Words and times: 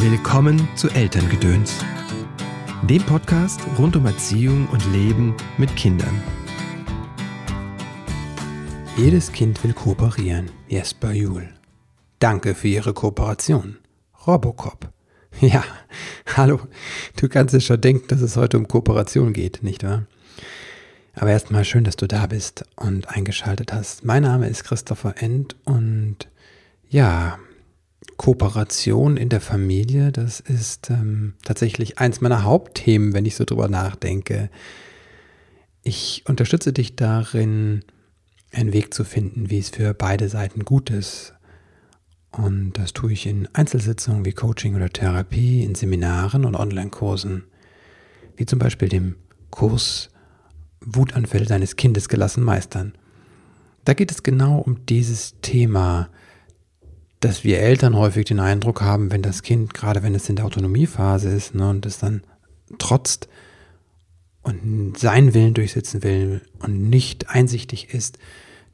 Willkommen 0.00 0.68
zu 0.76 0.88
Elterngedöns, 0.90 1.84
dem 2.88 3.02
Podcast 3.02 3.60
rund 3.80 3.96
um 3.96 4.06
Erziehung 4.06 4.68
und 4.68 4.92
Leben 4.92 5.34
mit 5.58 5.74
Kindern. 5.74 6.22
Jedes 8.96 9.32
Kind 9.32 9.64
will 9.64 9.72
kooperieren. 9.72 10.52
Jesper 10.68 11.10
Juhl. 11.10 11.48
Danke 12.20 12.54
für 12.54 12.68
Ihre 12.68 12.94
Kooperation. 12.94 13.78
Robocop. 14.24 14.88
Ja, 15.40 15.64
hallo. 16.36 16.60
Du 17.16 17.28
kannst 17.28 17.54
es 17.54 17.64
schon 17.64 17.80
denken, 17.80 18.06
dass 18.06 18.20
es 18.20 18.36
heute 18.36 18.56
um 18.56 18.68
Kooperation 18.68 19.32
geht, 19.32 19.64
nicht 19.64 19.82
wahr? 19.82 20.06
Aber 21.14 21.30
erstmal 21.30 21.64
schön, 21.64 21.82
dass 21.82 21.96
du 21.96 22.06
da 22.06 22.28
bist 22.28 22.64
und 22.76 23.08
eingeschaltet 23.08 23.72
hast. 23.72 24.04
Mein 24.04 24.22
Name 24.22 24.48
ist 24.48 24.62
Christopher 24.62 25.20
End 25.20 25.56
und 25.64 26.28
ja, 26.88 27.40
Kooperation 28.18 29.16
in 29.16 29.28
der 29.28 29.40
Familie, 29.40 30.12
das 30.12 30.40
ist 30.40 30.90
ähm, 30.90 31.34
tatsächlich 31.44 31.98
eins 31.98 32.20
meiner 32.20 32.42
Hauptthemen, 32.42 33.14
wenn 33.14 33.24
ich 33.24 33.36
so 33.36 33.44
drüber 33.44 33.68
nachdenke. 33.68 34.50
Ich 35.84 36.24
unterstütze 36.26 36.72
dich 36.72 36.96
darin, 36.96 37.84
einen 38.52 38.72
Weg 38.72 38.92
zu 38.92 39.04
finden, 39.04 39.50
wie 39.50 39.58
es 39.58 39.70
für 39.70 39.94
beide 39.94 40.28
Seiten 40.28 40.64
gut 40.64 40.90
ist. 40.90 41.32
Und 42.32 42.72
das 42.72 42.92
tue 42.92 43.12
ich 43.12 43.24
in 43.24 43.48
Einzelsitzungen 43.52 44.24
wie 44.24 44.32
Coaching 44.32 44.74
oder 44.74 44.90
Therapie, 44.90 45.62
in 45.62 45.76
Seminaren 45.76 46.44
und 46.44 46.56
Online-Kursen, 46.56 47.44
wie 48.36 48.46
zum 48.46 48.58
Beispiel 48.58 48.88
dem 48.88 49.14
Kurs 49.50 50.10
Wutanfälle 50.80 51.46
deines 51.46 51.76
Kindes 51.76 52.08
gelassen 52.08 52.42
meistern. 52.42 52.94
Da 53.84 53.94
geht 53.94 54.10
es 54.10 54.24
genau 54.24 54.58
um 54.58 54.84
dieses 54.86 55.40
Thema, 55.40 56.10
dass 57.20 57.44
wir 57.44 57.58
Eltern 57.60 57.96
häufig 57.96 58.26
den 58.26 58.40
Eindruck 58.40 58.80
haben, 58.80 59.10
wenn 59.10 59.22
das 59.22 59.42
Kind, 59.42 59.74
gerade 59.74 60.02
wenn 60.02 60.14
es 60.14 60.28
in 60.28 60.36
der 60.36 60.44
Autonomiephase 60.44 61.28
ist 61.30 61.54
ne, 61.54 61.68
und 61.68 61.84
es 61.86 61.98
dann 61.98 62.22
trotzt 62.78 63.28
und 64.42 64.96
seinen 64.96 65.34
Willen 65.34 65.54
durchsetzen 65.54 66.02
will 66.02 66.42
und 66.60 66.88
nicht 66.88 67.30
einsichtig 67.30 67.92
ist, 67.92 68.18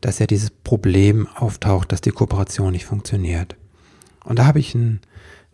dass 0.00 0.18
ja 0.18 0.26
dieses 0.26 0.50
Problem 0.50 1.26
auftaucht, 1.28 1.90
dass 1.90 2.02
die 2.02 2.10
Kooperation 2.10 2.72
nicht 2.72 2.84
funktioniert. 2.84 3.56
Und 4.24 4.38
da 4.38 4.46
habe 4.46 4.58
ich 4.58 4.74
ein, 4.74 5.00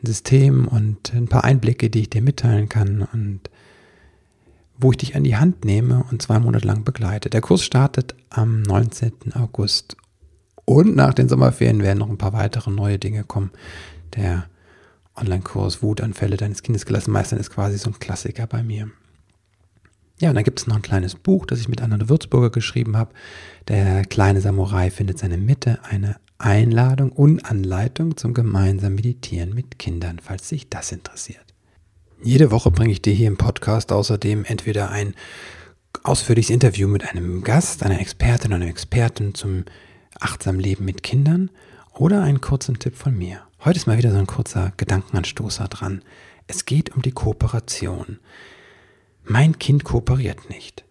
System 0.02 0.66
und 0.66 1.12
ein 1.12 1.28
paar 1.28 1.44
Einblicke, 1.44 1.90
die 1.90 2.00
ich 2.00 2.10
dir 2.10 2.22
mitteilen 2.22 2.68
kann 2.68 3.02
und 3.12 3.50
wo 4.78 4.92
ich 4.92 4.98
dich 4.98 5.14
an 5.14 5.24
die 5.24 5.36
Hand 5.36 5.64
nehme 5.64 6.04
und 6.10 6.22
zwei 6.22 6.38
Monate 6.38 6.66
lang 6.66 6.84
begleite. 6.84 7.28
Der 7.28 7.42
Kurs 7.42 7.62
startet 7.62 8.14
am 8.30 8.62
19. 8.62 9.34
August 9.34 9.96
und 10.70 10.94
nach 10.94 11.14
den 11.14 11.28
Sommerferien 11.28 11.82
werden 11.82 11.98
noch 11.98 12.08
ein 12.08 12.16
paar 12.16 12.32
weitere 12.32 12.70
neue 12.70 12.96
Dinge 12.96 13.24
kommen. 13.24 13.50
Der 14.14 14.46
Online-Kurs 15.16 15.82
Wutanfälle 15.82 16.36
deines 16.36 16.62
Kindes 16.62 16.86
gelassen 16.86 17.10
meistern 17.10 17.40
ist 17.40 17.50
quasi 17.50 17.76
so 17.76 17.90
ein 17.90 17.98
Klassiker 17.98 18.46
bei 18.46 18.62
mir. 18.62 18.88
Ja, 20.20 20.28
und 20.28 20.36
dann 20.36 20.44
gibt 20.44 20.60
es 20.60 20.68
noch 20.68 20.76
ein 20.76 20.82
kleines 20.82 21.16
Buch, 21.16 21.44
das 21.44 21.58
ich 21.58 21.68
mit 21.68 21.82
Anna 21.82 22.08
Würzburger 22.08 22.50
geschrieben 22.50 22.96
habe. 22.96 23.12
Der 23.66 24.04
kleine 24.04 24.40
Samurai 24.40 24.92
findet 24.92 25.18
seine 25.18 25.38
Mitte, 25.38 25.80
eine 25.82 26.16
Einladung 26.38 27.10
und 27.10 27.44
Anleitung 27.44 28.16
zum 28.16 28.32
gemeinsamen 28.32 28.94
Meditieren 28.94 29.52
mit 29.52 29.76
Kindern, 29.80 30.20
falls 30.22 30.50
dich 30.50 30.68
das 30.68 30.92
interessiert. 30.92 31.44
Jede 32.22 32.52
Woche 32.52 32.70
bringe 32.70 32.92
ich 32.92 33.02
dir 33.02 33.12
hier 33.12 33.26
im 33.26 33.38
Podcast 33.38 33.90
außerdem 33.90 34.44
entweder 34.44 34.90
ein 34.92 35.14
ausführliches 36.04 36.50
Interview 36.50 36.86
mit 36.86 37.10
einem 37.10 37.42
Gast, 37.42 37.82
einer 37.82 38.00
Expertin 38.00 38.52
oder 38.52 38.62
einem 38.62 38.70
Experten 38.70 39.34
zum 39.34 39.64
achtsam 40.18 40.58
Leben 40.58 40.84
mit 40.84 41.02
Kindern 41.02 41.50
oder 41.92 42.22
einen 42.22 42.40
kurzen 42.40 42.78
Tipp 42.78 42.96
von 42.96 43.16
mir. 43.16 43.42
Heute 43.64 43.78
ist 43.78 43.86
mal 43.86 43.98
wieder 43.98 44.10
so 44.10 44.18
ein 44.18 44.26
kurzer 44.26 44.72
Gedankenanstoßer 44.76 45.68
dran. 45.68 46.02
Es 46.46 46.64
geht 46.64 46.94
um 46.96 47.02
die 47.02 47.12
Kooperation. 47.12 48.18
Mein 49.24 49.58
Kind 49.58 49.84
kooperiert 49.84 50.50
nicht. 50.50 50.84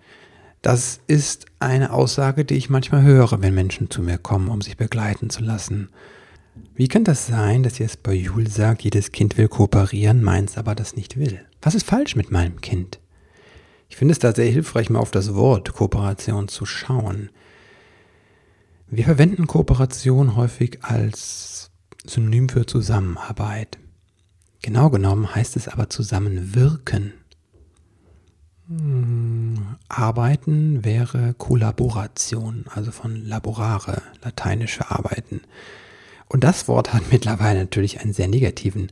Das 0.61 0.99
ist 1.07 1.45
eine 1.59 1.91
Aussage, 1.91 2.45
die 2.45 2.55
ich 2.55 2.69
manchmal 2.69 3.03
höre, 3.03 3.41
wenn 3.41 3.53
Menschen 3.53 3.89
zu 3.89 4.01
mir 4.01 4.17
kommen, 4.17 4.49
um 4.49 4.61
sich 4.61 4.77
begleiten 4.77 5.29
zu 5.29 5.41
lassen. 5.41 5.89
Wie 6.75 6.87
kann 6.87 7.03
das 7.03 7.27
sein, 7.27 7.63
dass 7.63 7.77
jetzt 7.77 8.03
bei 8.03 8.13
Jul 8.13 8.47
sagt, 8.47 8.83
jedes 8.83 9.11
Kind 9.11 9.37
will 9.37 9.47
kooperieren, 9.47 10.21
meins 10.21 10.57
aber 10.57 10.75
das 10.75 10.95
nicht 10.95 11.17
will? 11.17 11.41
Was 11.61 11.75
ist 11.75 11.85
falsch 11.85 12.15
mit 12.15 12.31
meinem 12.31 12.61
Kind? 12.61 12.99
Ich 13.89 13.97
finde 13.97 14.11
es 14.11 14.19
da 14.19 14.33
sehr 14.33 14.51
hilfreich, 14.51 14.89
mal 14.89 14.99
auf 14.99 15.11
das 15.11 15.33
Wort 15.33 15.73
Kooperation 15.73 16.47
zu 16.47 16.65
schauen. 16.65 17.29
Wir 18.91 19.03
verwenden 19.03 19.45
Kooperation 19.45 20.35
häufig 20.35 20.79
als 20.81 21.69
Synonym 22.05 22.49
für 22.49 22.65
Zusammenarbeit. 22.65 23.77
Genau 24.63 24.89
genommen 24.89 25.35
heißt 25.35 25.55
es 25.57 25.67
aber 25.67 25.91
zusammenwirken. 25.91 27.13
Hm, 28.67 29.75
arbeiten 29.89 30.83
wäre 30.83 31.35
Kollaboration, 31.35 32.65
also 32.73 32.91
von 32.91 33.15
laborare, 33.15 34.01
lateinische 34.23 34.89
Arbeiten. 34.89 35.41
Und 36.27 36.43
das 36.43 36.67
Wort 36.67 36.91
hat 36.91 37.03
mittlerweile 37.11 37.59
natürlich 37.59 37.99
einen 37.99 38.13
sehr 38.13 38.27
negativen 38.27 38.91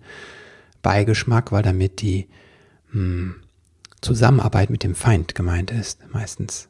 Beigeschmack, 0.84 1.52
weil 1.52 1.64
damit 1.64 2.02
die 2.02 2.28
hm, 2.92 3.38
Zusammenarbeit 4.02 4.70
mit 4.70 4.84
dem 4.84 4.94
Feind 4.94 5.34
gemeint 5.34 5.72
ist, 5.72 6.02
meistens. 6.14 6.70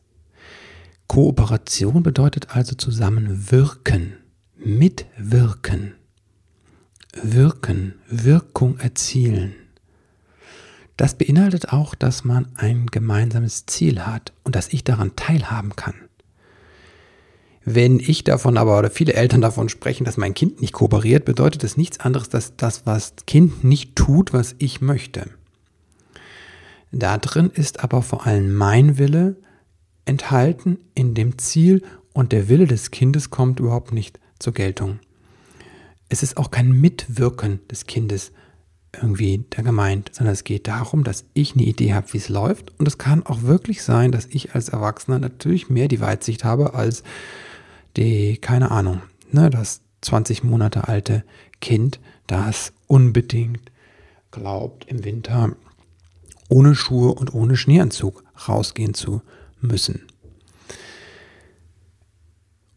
Kooperation 1.07 2.03
bedeutet 2.03 2.55
also 2.55 2.75
zusammenwirken, 2.75 4.13
mitwirken, 4.57 5.95
wirken, 7.23 7.95
Wirkung 8.09 8.77
erzielen. 8.79 9.55
Das 10.97 11.15
beinhaltet 11.15 11.69
auch, 11.69 11.95
dass 11.95 12.23
man 12.23 12.47
ein 12.55 12.87
gemeinsames 12.87 13.67
Ziel 13.67 14.01
hat 14.01 14.33
und 14.43 14.55
dass 14.55 14.73
ich 14.73 14.83
daran 14.83 15.15
teilhaben 15.15 15.75
kann. 15.75 15.93
Wenn 17.63 17.99
ich 17.99 18.23
davon 18.23 18.57
aber 18.57 18.79
oder 18.79 18.89
viele 18.89 19.13
Eltern 19.13 19.41
davon 19.41 19.69
sprechen, 19.69 20.05
dass 20.05 20.17
mein 20.17 20.33
Kind 20.33 20.61
nicht 20.61 20.73
kooperiert, 20.73 21.25
bedeutet 21.25 21.63
das 21.63 21.77
nichts 21.77 21.99
anderes, 21.99 22.29
dass 22.29 22.55
das, 22.55 22.85
was 22.85 23.13
Kind 23.27 23.63
nicht 23.63 23.95
tut, 23.95 24.33
was 24.33 24.55
ich 24.57 24.81
möchte. 24.81 25.29
Da 26.91 27.17
drin 27.17 27.51
ist 27.53 27.83
aber 27.83 28.01
vor 28.01 28.25
allem 28.25 28.53
mein 28.53 28.97
Wille, 28.97 29.35
enthalten 30.07 30.79
in 30.95 31.13
dem 31.13 31.37
Ziel 31.37 31.83
und 32.13 32.31
der 32.31 32.49
Wille 32.49 32.65
des 32.65 32.91
Kindes 32.91 33.29
kommt 33.29 33.59
überhaupt 33.59 33.91
nicht 33.93 34.19
zur 34.39 34.53
Geltung. 34.53 34.99
Es 36.09 36.23
ist 36.23 36.37
auch 36.37 36.51
kein 36.51 36.71
Mitwirken 36.71 37.59
des 37.67 37.85
Kindes 37.85 38.31
irgendwie 38.93 39.45
da 39.49 39.61
gemeint, 39.61 40.11
sondern 40.13 40.33
es 40.33 40.43
geht 40.43 40.67
darum, 40.67 41.03
dass 41.03 41.25
ich 41.33 41.53
eine 41.53 41.63
Idee 41.63 41.93
habe, 41.93 42.13
wie 42.13 42.17
es 42.17 42.29
läuft. 42.29 42.73
Und 42.79 42.87
es 42.87 42.97
kann 42.97 43.25
auch 43.25 43.43
wirklich 43.43 43.83
sein, 43.83 44.11
dass 44.11 44.25
ich 44.27 44.55
als 44.55 44.69
Erwachsener 44.69 45.19
natürlich 45.19 45.69
mehr 45.69 45.87
die 45.87 45.99
Weitsicht 45.99 46.43
habe 46.43 46.73
als 46.73 47.03
die, 47.97 48.37
keine 48.37 48.71
Ahnung, 48.71 49.01
ne, 49.31 49.49
das 49.49 49.81
20 50.01 50.43
Monate 50.43 50.87
alte 50.87 51.23
Kind, 51.59 51.99
das 52.27 52.71
unbedingt 52.87 53.71
glaubt, 54.31 54.85
im 54.85 55.03
Winter 55.03 55.55
ohne 56.49 56.75
Schuhe 56.75 57.13
und 57.13 57.33
ohne 57.33 57.57
Schneeanzug 57.57 58.23
rausgehen 58.47 58.93
zu 58.93 59.21
müssen. 59.61 60.01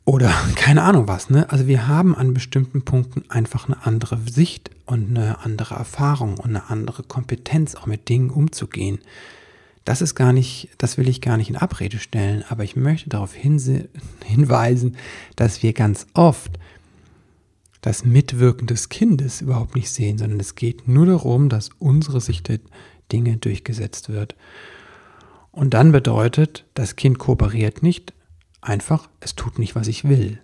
Oder 0.04 0.34
keine 0.56 0.82
Ahnung 0.82 1.08
was, 1.08 1.30
ne? 1.30 1.50
Also 1.50 1.66
wir 1.66 1.86
haben 1.86 2.14
an 2.16 2.34
bestimmten 2.34 2.82
Punkten 2.82 3.24
einfach 3.30 3.68
eine 3.68 3.86
andere 3.86 4.18
Sicht 4.28 4.70
und 4.86 5.10
eine 5.10 5.44
andere 5.44 5.76
Erfahrung 5.76 6.38
und 6.38 6.50
eine 6.50 6.68
andere 6.68 7.02
Kompetenz, 7.02 7.74
auch 7.74 7.86
mit 7.86 8.08
Dingen 8.08 8.30
umzugehen. 8.30 8.98
Das 9.84 10.02
ist 10.02 10.14
gar 10.14 10.32
nicht, 10.32 10.68
das 10.78 10.98
will 10.98 11.08
ich 11.08 11.20
gar 11.20 11.36
nicht 11.36 11.48
in 11.48 11.56
Abrede 11.56 11.98
stellen, 11.98 12.44
aber 12.48 12.64
ich 12.64 12.76
möchte 12.76 13.08
darauf 13.08 13.34
hinweisen, 14.24 14.96
dass 15.36 15.62
wir 15.62 15.72
ganz 15.72 16.06
oft 16.14 16.58
das 17.80 18.04
Mitwirken 18.04 18.66
des 18.66 18.88
Kindes 18.88 19.40
überhaupt 19.40 19.74
nicht 19.74 19.90
sehen, 19.90 20.18
sondern 20.18 20.40
es 20.40 20.54
geht 20.54 20.86
nur 20.86 21.06
darum, 21.06 21.48
dass 21.48 21.70
unsere 21.78 22.20
Sicht 22.20 22.48
der 22.48 22.58
Dinge 23.10 23.36
durchgesetzt 23.38 24.08
wird. 24.08 24.34
Und 25.52 25.74
dann 25.74 25.92
bedeutet, 25.92 26.64
das 26.74 26.96
Kind 26.96 27.18
kooperiert 27.18 27.82
nicht, 27.82 28.14
einfach, 28.60 29.08
es 29.20 29.34
tut 29.34 29.58
nicht, 29.58 29.74
was 29.74 29.88
ich 29.88 30.08
will. 30.08 30.40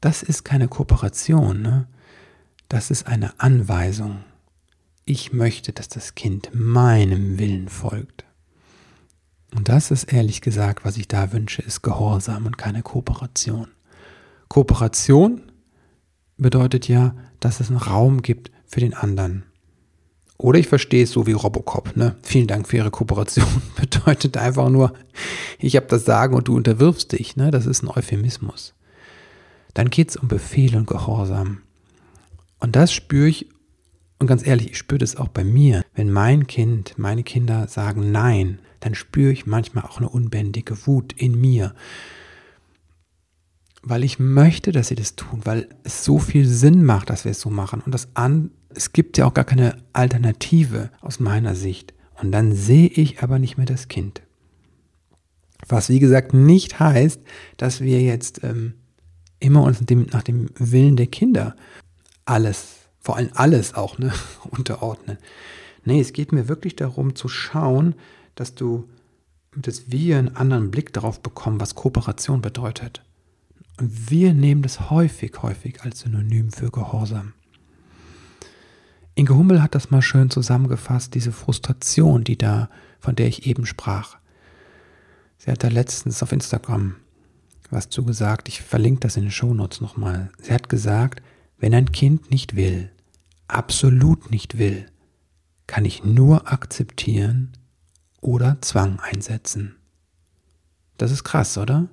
Das 0.00 0.22
ist 0.22 0.44
keine 0.44 0.68
Kooperation, 0.68 1.62
ne? 1.62 1.88
das 2.68 2.90
ist 2.90 3.06
eine 3.06 3.38
Anweisung. 3.40 4.24
Ich 5.04 5.32
möchte, 5.32 5.72
dass 5.72 5.88
das 5.88 6.14
Kind 6.14 6.50
meinem 6.52 7.38
Willen 7.38 7.68
folgt. 7.68 8.24
Und 9.54 9.68
das 9.68 9.90
ist 9.90 10.12
ehrlich 10.12 10.42
gesagt, 10.42 10.84
was 10.84 10.98
ich 10.98 11.08
da 11.08 11.32
wünsche, 11.32 11.62
ist 11.62 11.82
Gehorsam 11.82 12.46
und 12.46 12.58
keine 12.58 12.82
Kooperation. 12.82 13.68
Kooperation 14.48 15.50
bedeutet 16.36 16.86
ja, 16.88 17.14
dass 17.40 17.60
es 17.60 17.70
einen 17.70 17.78
Raum 17.78 18.22
gibt 18.22 18.50
für 18.66 18.80
den 18.80 18.94
anderen. 18.94 19.44
Oder 20.38 20.60
ich 20.60 20.68
verstehe 20.68 21.02
es 21.02 21.10
so 21.10 21.26
wie 21.26 21.32
Robocop. 21.32 21.96
Ne? 21.96 22.16
Vielen 22.22 22.46
Dank 22.46 22.68
für 22.68 22.76
Ihre 22.76 22.92
Kooperation. 22.92 23.62
Bedeutet 23.76 24.36
einfach 24.36 24.70
nur, 24.70 24.92
ich 25.58 25.74
habe 25.74 25.86
das 25.88 26.04
Sagen 26.04 26.34
und 26.34 26.46
du 26.46 26.56
unterwirfst 26.56 27.12
dich. 27.12 27.36
Ne? 27.36 27.50
Das 27.50 27.66
ist 27.66 27.82
ein 27.82 27.88
Euphemismus. 27.88 28.74
Dann 29.74 29.90
geht 29.90 30.10
es 30.10 30.16
um 30.16 30.28
Befehl 30.28 30.76
und 30.76 30.86
Gehorsam. 30.86 31.62
Und 32.60 32.76
das 32.76 32.92
spüre 32.92 33.28
ich 33.28 33.48
Und 34.20 34.28
ganz 34.28 34.46
ehrlich, 34.46 34.70
ich 34.70 34.78
spüre 34.78 34.98
das 34.98 35.16
auch 35.16 35.28
bei 35.28 35.42
mir. 35.44 35.84
Wenn 35.94 36.10
mein 36.10 36.46
Kind, 36.46 36.94
meine 36.98 37.24
Kinder 37.24 37.66
sagen 37.66 38.12
Nein, 38.12 38.60
dann 38.80 38.94
spüre 38.94 39.32
ich 39.32 39.46
manchmal 39.46 39.84
auch 39.84 39.98
eine 39.98 40.08
unbändige 40.08 40.86
Wut 40.86 41.12
in 41.12 41.40
mir. 41.40 41.74
Weil 43.88 44.04
ich 44.04 44.18
möchte, 44.18 44.72
dass 44.72 44.88
sie 44.88 44.94
das 44.94 45.16
tun, 45.16 45.40
weil 45.44 45.68
es 45.82 46.04
so 46.04 46.18
viel 46.18 46.46
Sinn 46.46 46.84
macht, 46.84 47.10
dass 47.10 47.24
wir 47.24 47.32
es 47.32 47.40
so 47.40 47.50
machen. 47.50 47.80
Und 47.84 47.92
das 47.92 48.08
an, 48.14 48.50
es 48.68 48.92
gibt 48.92 49.16
ja 49.16 49.26
auch 49.26 49.34
gar 49.34 49.44
keine 49.44 49.76
Alternative 49.92 50.90
aus 51.00 51.20
meiner 51.20 51.54
Sicht. 51.54 51.94
Und 52.20 52.32
dann 52.32 52.54
sehe 52.54 52.88
ich 52.88 53.22
aber 53.22 53.38
nicht 53.38 53.56
mehr 53.56 53.66
das 53.66 53.88
Kind. 53.88 54.22
Was 55.68 55.88
wie 55.88 56.00
gesagt 56.00 56.34
nicht 56.34 56.78
heißt, 56.78 57.20
dass 57.56 57.80
wir 57.80 58.00
jetzt 58.02 58.44
ähm, 58.44 58.74
immer 59.40 59.62
uns 59.62 59.80
dem, 59.80 60.06
nach 60.12 60.22
dem 60.22 60.50
Willen 60.58 60.96
der 60.96 61.06
Kinder 61.06 61.56
alles 62.24 62.78
vor 63.08 63.16
allem 63.16 63.30
alles 63.32 63.72
auch 63.72 63.98
ne, 63.98 64.12
unterordnen. 64.50 65.16
Nee, 65.84 66.00
es 66.00 66.12
geht 66.12 66.30
mir 66.30 66.46
wirklich 66.46 66.76
darum 66.76 67.14
zu 67.14 67.26
schauen, 67.28 67.94
dass 68.34 68.54
du, 68.54 68.86
dass 69.56 69.90
wir 69.90 70.18
einen 70.18 70.36
anderen 70.36 70.70
Blick 70.70 70.92
darauf 70.92 71.20
bekommen, 71.20 71.58
was 71.58 71.74
Kooperation 71.74 72.42
bedeutet. 72.42 73.02
Und 73.78 74.10
wir 74.10 74.34
nehmen 74.34 74.62
das 74.62 74.90
häufig, 74.90 75.40
häufig 75.42 75.82
als 75.82 76.00
Synonym 76.00 76.50
für 76.50 76.70
Gehorsam. 76.70 77.32
Inge 79.14 79.34
Hummel 79.34 79.62
hat 79.62 79.74
das 79.74 79.90
mal 79.90 80.02
schön 80.02 80.30
zusammengefasst, 80.30 81.14
diese 81.14 81.32
Frustration, 81.32 82.24
die 82.24 82.36
da, 82.36 82.70
von 83.00 83.14
der 83.14 83.28
ich 83.28 83.46
eben 83.46 83.66
sprach. 83.66 84.16
Sie 85.38 85.50
hat 85.50 85.62
da 85.62 85.68
letztens 85.68 86.22
auf 86.22 86.32
Instagram 86.32 86.96
was 87.70 87.88
zugesagt. 87.88 88.48
Ich 88.48 88.62
verlinke 88.62 89.00
das 89.00 89.16
in 89.16 89.24
den 89.24 89.30
Shownotes 89.30 89.80
nochmal. 89.80 90.30
Sie 90.40 90.52
hat 90.52 90.68
gesagt, 90.68 91.22
wenn 91.58 91.74
ein 91.74 91.92
Kind 91.92 92.30
nicht 92.30 92.56
will, 92.56 92.90
absolut 93.46 94.30
nicht 94.30 94.58
will, 94.58 94.86
kann 95.66 95.84
ich 95.84 96.04
nur 96.04 96.50
akzeptieren 96.50 97.52
oder 98.20 98.58
Zwang 98.62 99.00
einsetzen. 99.00 99.76
Das 100.96 101.12
ist 101.12 101.24
krass, 101.24 101.58
oder? 101.58 101.88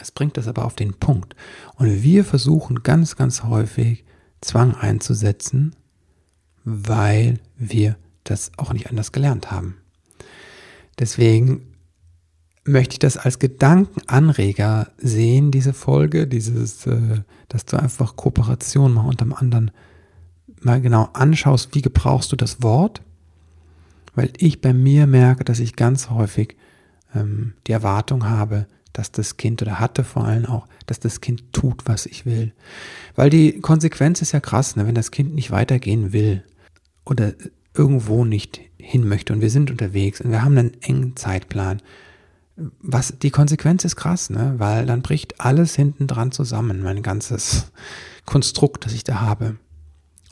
Es 0.00 0.10
bringt 0.10 0.36
das 0.36 0.48
aber 0.48 0.64
auf 0.64 0.74
den 0.74 0.94
Punkt. 0.94 1.34
Und 1.76 2.02
wir 2.02 2.24
versuchen 2.24 2.82
ganz, 2.82 3.16
ganz 3.16 3.42
häufig 3.44 4.04
Zwang 4.40 4.74
einzusetzen, 4.74 5.74
weil 6.64 7.40
wir 7.56 7.96
das 8.24 8.52
auch 8.56 8.72
nicht 8.72 8.90
anders 8.90 9.12
gelernt 9.12 9.50
haben. 9.50 9.76
Deswegen 10.98 11.62
möchte 12.64 12.94
ich 12.94 12.98
das 12.98 13.16
als 13.16 13.38
Gedankenanreger 13.38 14.90
sehen, 14.98 15.50
diese 15.50 15.72
Folge, 15.72 16.26
dieses, 16.26 16.86
äh, 16.86 17.22
dass 17.48 17.64
du 17.64 17.76
einfach 17.76 18.16
Kooperation 18.16 18.94
mal 18.94 19.06
unterm 19.06 19.32
anderen 19.32 19.70
mal 20.62 20.80
genau 20.80 21.08
anschaust, 21.12 21.74
wie 21.74 21.82
gebrauchst 21.82 22.32
du 22.32 22.36
das 22.36 22.62
Wort, 22.62 23.02
weil 24.14 24.32
ich 24.38 24.60
bei 24.60 24.72
mir 24.72 25.06
merke, 25.06 25.44
dass 25.44 25.60
ich 25.60 25.76
ganz 25.76 26.10
häufig 26.10 26.56
ähm, 27.14 27.52
die 27.66 27.72
Erwartung 27.72 28.28
habe, 28.28 28.66
dass 28.98 29.12
das 29.12 29.36
Kind 29.36 29.62
oder 29.62 29.78
hatte 29.78 30.04
vor 30.04 30.24
allem 30.24 30.46
auch, 30.46 30.66
dass 30.86 31.00
das 31.00 31.20
Kind 31.20 31.52
tut, 31.52 31.82
was 31.86 32.06
ich 32.06 32.24
will. 32.24 32.52
Weil 33.14 33.30
die 33.30 33.60
Konsequenz 33.60 34.22
ist 34.22 34.32
ja 34.32 34.40
krass, 34.40 34.76
ne? 34.76 34.86
wenn 34.86 34.94
das 34.94 35.10
Kind 35.10 35.34
nicht 35.34 35.50
weitergehen 35.50 36.12
will 36.12 36.42
oder 37.04 37.34
irgendwo 37.74 38.24
nicht 38.24 38.60
hin 38.78 39.06
möchte 39.06 39.32
und 39.32 39.40
wir 39.40 39.50
sind 39.50 39.70
unterwegs 39.70 40.20
und 40.20 40.30
wir 40.30 40.42
haben 40.42 40.56
einen 40.56 40.80
engen 40.82 41.16
Zeitplan. 41.16 41.82
Was, 42.80 43.18
die 43.20 43.30
Konsequenz 43.30 43.84
ist 43.84 43.96
krass, 43.96 44.30
ne? 44.30 44.54
weil 44.56 44.86
dann 44.86 45.02
bricht 45.02 45.40
alles 45.40 45.74
hinten 45.76 46.06
dran 46.06 46.32
zusammen, 46.32 46.82
mein 46.82 47.02
ganzes 47.02 47.70
Konstrukt, 48.24 48.86
das 48.86 48.94
ich 48.94 49.04
da 49.04 49.20
habe. 49.20 49.56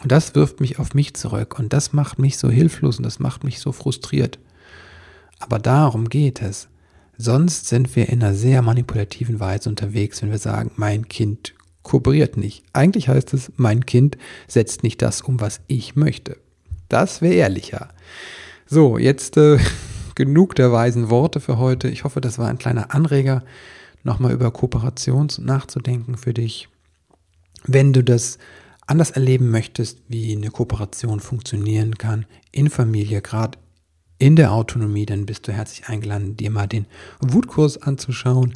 Und 0.02 0.11
das 0.11 0.34
wirft 0.34 0.61
mich 0.61 0.78
auf 0.78 0.94
mich 0.94 1.14
zurück 1.14 1.58
und 1.58 1.72
das 1.72 1.93
macht 1.93 2.19
mich 2.19 2.38
so 2.38 2.50
hilflos 2.50 2.96
und 2.99 3.05
das 3.05 3.19
macht 3.19 3.44
mich 3.44 3.61
so 3.61 3.72
frustriert. 3.72 4.38
Aber 5.38 5.58
darum 5.58 6.08
geht 6.08 6.40
es. 6.40 6.69
Sonst 7.16 7.69
sind 7.69 7.94
wir 7.96 8.08
in 8.08 8.22
einer 8.22 8.34
sehr 8.34 8.62
manipulativen 8.62 9.40
Weise 9.40 9.69
unterwegs, 9.69 10.22
wenn 10.22 10.31
wir 10.31 10.38
sagen, 10.38 10.72
mein 10.76 11.08
Kind 11.08 11.55
kooperiert 11.82 12.37
nicht. 12.37 12.64
Eigentlich 12.72 13.08
heißt 13.08 13.34
es, 13.34 13.52
mein 13.56 13.87
Kind 13.87 14.19
setzt 14.49 14.82
nicht 14.82 15.02
das 15.02 15.22
um, 15.22 15.40
was 15.40 15.61
ich 15.69 15.96
möchte. 15.96 16.37
Das 16.88 17.22
wäre 17.22 17.34
ehrlicher. 17.34 17.90
So, 18.66 18.99
jetzt 18.99 19.37
äh, 19.37 19.58
genug 20.14 20.55
der 20.56 20.72
weisen 20.72 21.11
Worte 21.11 21.40
für 21.40 21.58
heute. 21.58 21.88
Ich 21.88 22.05
hoffe, 22.05 22.20
das 22.20 22.38
war 22.38 22.49
ein 22.49 22.58
kleiner 22.58 22.94
Anreger, 22.94 23.44
nochmal 24.02 24.32
über 24.32 24.50
Kooperation 24.50 25.28
nachzudenken 25.40 26.16
für 26.16 26.34
dich. 26.34 26.69
Wenn 27.66 27.93
du 27.93 28.02
das 28.02 28.38
anders 28.87 29.11
erleben 29.11 29.50
möchtest, 29.50 30.00
wie 30.08 30.37
eine 30.37 30.50
Kooperation 30.50 31.20
funktionieren 31.20 31.96
kann 31.96 32.26
in 32.52 32.69
Familie, 32.69 33.22
gerade 33.22 33.58
in 34.25 34.37
der 34.37 34.53
Autonomie, 34.53 35.05
dann 35.05 35.26
bist 35.26 35.47
du 35.47 35.53
herzlich 35.53 35.87
eingeladen, 35.87 36.35
dir 36.35 36.50
mal 36.50 36.67
den 36.67 36.87
Wutkurs 37.21 37.82
anzuschauen. 37.82 38.55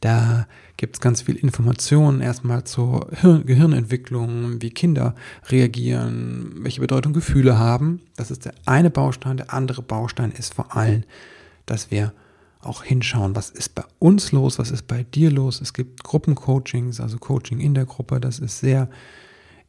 Da 0.00 0.46
gibt 0.78 0.96
es 0.96 1.00
ganz 1.02 1.20
viel 1.20 1.36
Informationen 1.36 2.22
erstmal 2.22 2.64
zur 2.64 3.10
Gehirnentwicklung, 3.44 4.62
wie 4.62 4.70
Kinder 4.70 5.14
reagieren, 5.50 6.52
welche 6.60 6.80
Bedeutung 6.80 7.12
Gefühle 7.12 7.58
haben. 7.58 8.00
Das 8.16 8.30
ist 8.30 8.46
der 8.46 8.54
eine 8.64 8.88
Baustein. 8.88 9.36
Der 9.36 9.52
andere 9.52 9.82
Baustein 9.82 10.32
ist 10.32 10.54
vor 10.54 10.74
allem, 10.74 11.04
dass 11.66 11.90
wir 11.90 12.14
auch 12.62 12.82
hinschauen, 12.82 13.36
was 13.36 13.50
ist 13.50 13.74
bei 13.74 13.84
uns 13.98 14.32
los, 14.32 14.58
was 14.58 14.70
ist 14.70 14.86
bei 14.86 15.02
dir 15.02 15.30
los. 15.30 15.60
Es 15.60 15.74
gibt 15.74 16.04
Gruppencoachings, 16.04 17.00
also 17.00 17.18
Coaching 17.18 17.60
in 17.60 17.74
der 17.74 17.84
Gruppe. 17.84 18.18
Das 18.18 18.38
ist 18.38 18.60
sehr 18.60 18.88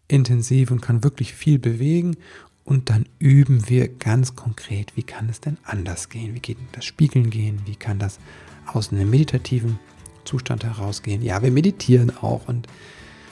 intensiv 0.08 0.72
und 0.72 0.82
kann 0.82 1.04
wirklich 1.04 1.34
viel 1.34 1.60
bewegen. 1.60 2.16
Und 2.66 2.90
dann 2.90 3.06
üben 3.20 3.70
wir 3.70 3.90
ganz 3.90 4.36
konkret, 4.36 4.96
wie 4.96 5.04
kann 5.04 5.28
es 5.30 5.42
denn 5.42 5.58
anders 5.64 6.10
gehen? 6.10 6.34
Wie 6.34 6.40
geht 6.40 6.58
das 6.72 6.86
Spiegeln 6.86 7.30
gehen? 7.30 7.62
Wie 7.66 7.76
kann 7.76 8.00
das 8.00 8.20
aus 8.66 8.92
einem 8.92 9.10
meditativen 9.10 9.80
Zustand 10.24 10.64
herausgehen? 10.64 11.22
Ja, 11.22 11.42
wir 11.42 11.52
meditieren 11.52 12.16
auch 12.18 12.48
und 12.48 12.68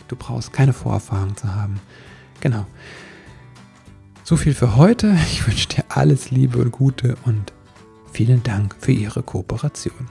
du 0.09 0.15
brauchst 0.15 0.51
keine 0.51 0.73
Vorerfahrung 0.73 1.37
zu 1.37 1.53
haben. 1.55 1.79
Genau. 2.41 2.65
So 4.23 4.35
viel 4.35 4.53
für 4.53 4.75
heute. 4.75 5.15
Ich 5.31 5.47
wünsche 5.47 5.69
dir 5.69 5.85
alles 5.89 6.31
Liebe 6.31 6.57
und 6.57 6.71
Gute 6.71 7.15
und 7.25 7.53
vielen 8.11 8.43
Dank 8.43 8.75
für 8.79 8.91
Ihre 8.91 9.23
Kooperation. 9.23 10.09